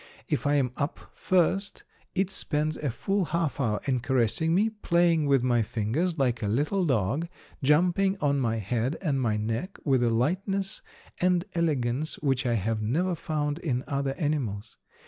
If 0.27 0.47
I 0.47 0.55
am 0.55 0.71
up 0.77 0.99
first 1.13 1.83
it 2.15 2.31
spends 2.31 2.75
a 2.75 2.89
full 2.89 3.25
half 3.25 3.59
hour 3.59 3.79
in 3.85 3.99
caressing 3.99 4.51
me, 4.55 4.71
playing 4.71 5.27
with 5.27 5.43
my 5.43 5.61
fingers 5.61 6.17
like 6.17 6.41
a 6.41 6.47
little 6.47 6.85
dog, 6.85 7.27
jumping 7.61 8.17
on 8.19 8.39
my 8.39 8.55
head 8.55 8.97
and 9.03 9.21
my 9.21 9.37
neck 9.37 9.77
with 9.85 10.01
a 10.01 10.09
lightness 10.09 10.81
and 11.19 11.45
elegance 11.53 12.15
which 12.17 12.47
I 12.47 12.55
have 12.55 12.81
never 12.81 13.13
found 13.13 13.59
in 13.59 13.83
other 13.87 14.15
animals. 14.17 14.75